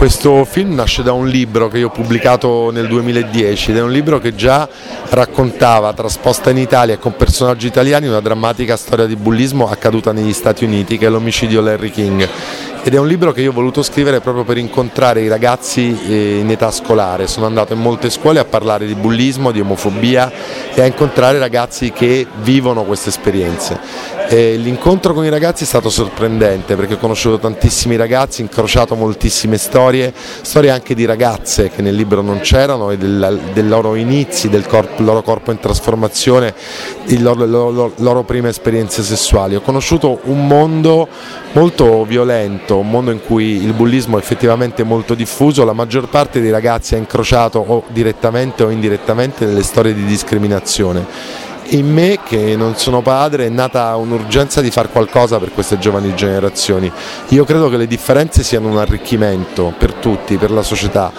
[0.00, 3.92] Questo film nasce da un libro che io ho pubblicato nel 2010 ed è un
[3.92, 4.66] libro che già
[5.10, 10.64] raccontava, trasposta in Italia con personaggi italiani, una drammatica storia di bullismo accaduta negli Stati
[10.64, 12.26] Uniti, che è l'omicidio Larry King
[12.82, 16.38] ed è un libro che io ho voluto scrivere proprio per incontrare i ragazzi eh,
[16.38, 17.26] in età scolare.
[17.26, 20.32] Sono andato in molte scuole a parlare di bullismo, di omofobia
[20.74, 24.18] e a incontrare ragazzi che vivono queste esperienze.
[24.30, 30.14] L'incontro con i ragazzi è stato sorprendente perché ho conosciuto tantissimi ragazzi, incrociato moltissime storie,
[30.14, 34.68] storie anche di ragazze che nel libro non c'erano e del, del loro inizi, del
[34.68, 36.54] corpo, loro corpo in trasformazione,
[37.06, 39.56] le loro, loro, loro prime esperienze sessuali.
[39.56, 41.08] Ho conosciuto un mondo
[41.50, 46.40] molto violento, un mondo in cui il bullismo è effettivamente molto diffuso, la maggior parte
[46.40, 51.06] dei ragazzi ha incrociato o direttamente o indirettamente delle storie di discriminazione.
[51.72, 56.16] In me, che non sono padre, è nata un'urgenza di fare qualcosa per queste giovani
[56.16, 56.90] generazioni.
[57.28, 61.12] Io credo che le differenze siano un arricchimento per tutti, per la società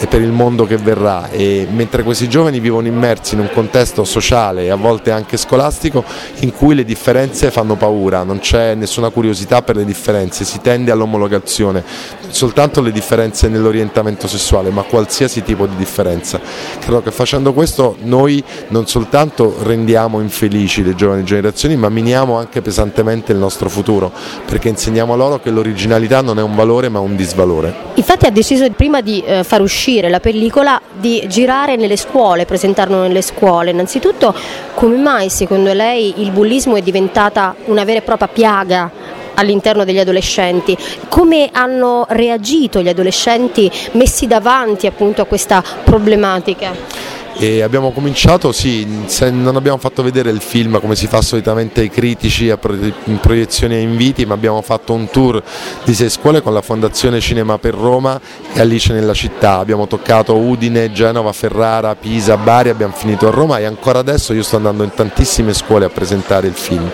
[0.00, 4.04] e per il mondo che verrà e mentre questi giovani vivono immersi in un contesto
[4.04, 6.04] sociale e a volte anche scolastico
[6.40, 10.90] in cui le differenze fanno paura, non c'è nessuna curiosità per le differenze, si tende
[10.90, 11.84] all'omologazione,
[12.28, 16.40] soltanto le differenze nell'orientamento sessuale ma qualsiasi tipo di differenza.
[16.80, 22.62] Credo che facendo questo noi non soltanto rendiamo infelici le giovani generazioni ma miniamo anche
[22.62, 24.12] pesantemente il nostro futuro
[24.44, 27.92] perché insegniamo loro che l'originalità non è un valore ma un disvalore.
[27.94, 32.46] Infatti ha deciso prima di eh, far uscire uscire la pellicola di girare nelle scuole,
[32.46, 33.70] presentarlo nelle scuole.
[33.70, 34.34] Innanzitutto
[34.72, 38.90] come mai secondo lei il bullismo è diventata una vera e propria piaga
[39.34, 40.74] all'interno degli adolescenti,
[41.08, 47.23] come hanno reagito gli adolescenti messi davanti appunto a questa problematica?
[47.36, 48.86] E abbiamo cominciato, sì,
[49.30, 53.80] non abbiamo fatto vedere il film come si fa solitamente ai critici in proiezioni e
[53.80, 55.42] inviti, ma abbiamo fatto un tour
[55.82, 58.20] di sei scuole con la Fondazione Cinema per Roma
[58.52, 59.58] e Alice nella città.
[59.58, 64.42] Abbiamo toccato Udine, Genova, Ferrara, Pisa, Bari, abbiamo finito a Roma e ancora adesso io
[64.44, 66.88] sto andando in tantissime scuole a presentare il film.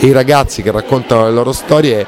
[0.00, 2.06] I ragazzi che raccontano le loro storie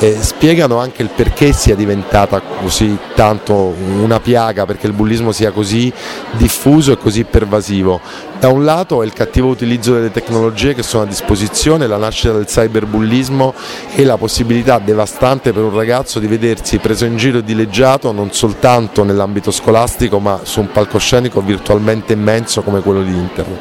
[0.00, 5.50] eh, spiegano anche il perché sia diventata così tanto una piaga, perché il bullismo sia
[5.50, 5.92] così
[6.32, 8.00] diffuso e così pervasivo.
[8.40, 12.32] Da un lato è il cattivo utilizzo delle tecnologie che sono a disposizione, la nascita
[12.32, 13.52] del cyberbullismo
[13.94, 18.32] e la possibilità devastante per un ragazzo di vedersi preso in giro e dileggiato non
[18.32, 23.58] soltanto nell'ambito scolastico ma su un palcoscenico virtualmente immenso come quello di internet.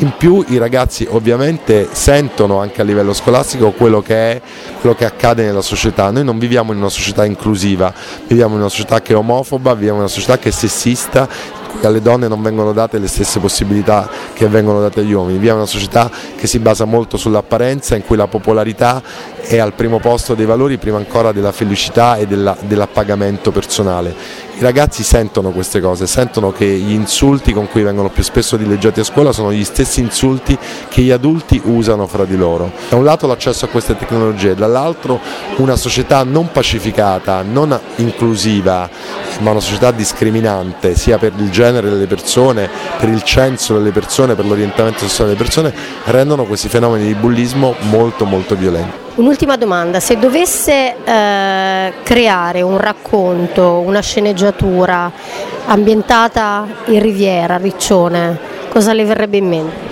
[0.00, 4.42] In più i ragazzi ovviamente sentono anche a livello scolastico quello che, è,
[4.80, 6.10] quello che accade nella società.
[6.10, 7.92] Noi non viviamo in una società inclusiva,
[8.26, 11.28] viviamo in una società che è omofoba, viviamo in una società che è sessista,
[11.70, 15.34] cui alle donne non vengono date le stesse possibilità che vengono date agli uomini.
[15.34, 19.02] Viviamo in una società che si basa molto sull'apparenza, in cui la popolarità
[19.40, 24.48] è al primo posto dei valori, prima ancora della felicità e della, dell'appagamento personale.
[24.60, 29.00] I ragazzi sentono queste cose, sentono che gli insulti con cui vengono più spesso dileggiati
[29.00, 30.54] a scuola sono gli stessi insulti
[30.90, 32.70] che gli adulti usano fra di loro.
[32.90, 35.18] Da un lato l'accesso a queste tecnologie, dall'altro
[35.56, 38.86] una società non pacificata, non inclusiva,
[39.38, 42.68] ma una società discriminante sia per il genere delle persone,
[42.98, 45.72] per il censo delle persone, per l'orientamento sessuale delle persone,
[46.04, 49.09] rendono questi fenomeni di bullismo molto molto violenti.
[49.20, 55.12] Un'ultima domanda, se dovesse eh, creare un racconto, una sceneggiatura
[55.66, 58.38] ambientata in Riviera, a Riccione,
[58.70, 59.89] cosa le verrebbe in mente?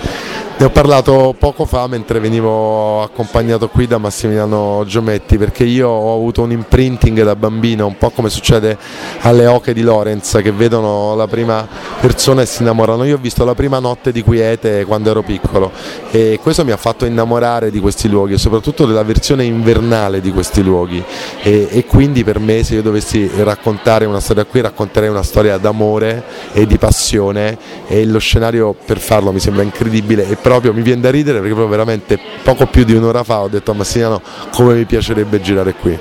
[0.60, 6.12] Ne ho parlato poco fa mentre venivo accompagnato qui da Massimiliano Giometti perché io ho
[6.16, 8.76] avuto un imprinting da bambino, un po' come succede
[9.20, 11.64] alle oche di Lorenz che vedono la prima
[12.00, 13.04] persona e si innamorano.
[13.04, 15.70] Io ho visto la prima notte di quiete quando ero piccolo
[16.10, 20.32] e questo mi ha fatto innamorare di questi luoghi e soprattutto della versione invernale di
[20.32, 21.00] questi luoghi
[21.40, 25.56] e, e quindi per me se io dovessi raccontare una storia qui racconterei una storia
[25.56, 31.02] d'amore e di passione e lo scenario per farlo mi sembra incredibile proprio mi viene
[31.02, 34.74] da ridere perché proprio veramente poco più di un'ora fa ho detto a Massiniano come
[34.74, 35.98] mi piacerebbe girare qui.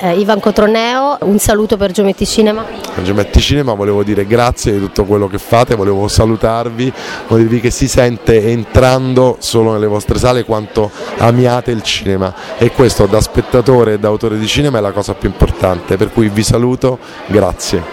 [0.00, 2.62] Eh, Ivan Cotroneo, un saluto per Geometti Cinema.
[2.62, 6.92] Per Geometti Cinema volevo dire grazie di tutto quello che fate, volevo salutarvi,
[7.26, 12.70] volevo dirvi che si sente entrando solo nelle vostre sale quanto amiate il cinema e
[12.70, 16.28] questo da spettatore e da autore di cinema è la cosa più importante, per cui
[16.28, 17.82] vi saluto, grazie.